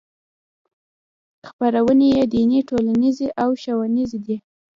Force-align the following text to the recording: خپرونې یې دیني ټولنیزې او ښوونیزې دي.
خپرونې 1.47 2.07
یې 2.15 2.23
دیني 2.33 2.59
ټولنیزې 2.69 3.27
او 3.41 3.49
ښوونیزې 3.61 4.19
دي. 4.25 4.37